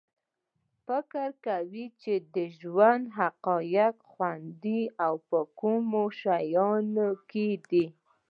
[0.03, 4.63] څه فکر کوی چې د ژوند حقیقي خوند
[5.29, 7.85] په کومو شیانو کې ده